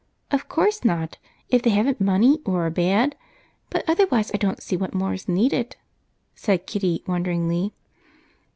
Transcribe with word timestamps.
"Of 0.31 0.49
course 0.49 0.83
not 0.83 1.19
if 1.49 1.61
they 1.61 1.69
haven't 1.69 2.01
money 2.01 2.41
or 2.43 2.65
are 2.65 2.71
bad. 2.71 3.15
But 3.69 3.87
otherwise 3.87 4.31
I 4.33 4.37
don't 4.37 4.59
see 4.63 4.75
what 4.75 4.95
more 4.95 5.13
is 5.13 5.29
needed," 5.29 5.75
said 6.33 6.65
Kitty 6.65 7.03
wonderingly. 7.05 7.73